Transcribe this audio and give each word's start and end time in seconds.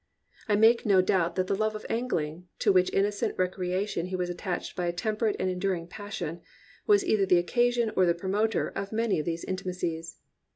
I 0.47 0.55
make 0.55 0.83
no 0.83 0.99
doubt 0.99 1.35
that 1.35 1.45
the 1.45 1.53
love 1.53 1.75
of 1.75 1.85
angling, 1.87 2.47
to 2.57 2.71
which 2.73 2.91
innocent 2.91 3.37
recreation 3.37 4.07
he 4.07 4.15
was 4.15 4.31
attached 4.31 4.75
by 4.75 4.87
a 4.87 4.91
temperate 4.91 5.35
and 5.37 5.47
ensuring 5.47 5.85
passion, 5.85 6.41
was 6.87 7.05
either 7.05 7.27
the 7.27 7.37
occasion 7.37 7.91
or 7.95 8.07
the 8.07 8.15
promoter 8.15 8.69
of 8.69 8.91
many 8.91 9.19
of 9.19 9.27
these 9.27 9.43
intimacies. 9.43 10.17